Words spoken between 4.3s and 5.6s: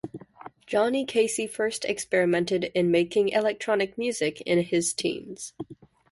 in his teens.